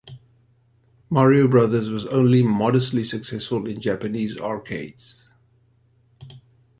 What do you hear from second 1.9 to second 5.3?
was only modestly successful in Japanese arcades.